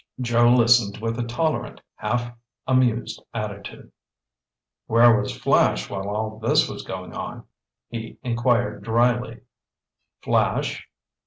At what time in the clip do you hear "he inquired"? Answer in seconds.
7.87-8.83